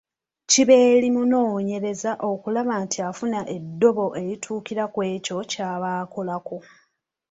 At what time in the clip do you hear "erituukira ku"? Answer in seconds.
4.21-4.99